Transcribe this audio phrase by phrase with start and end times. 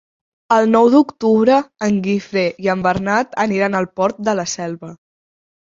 [0.55, 4.95] El nou d'octubre en Guifré i en Bernat aniran al Port de la Selva.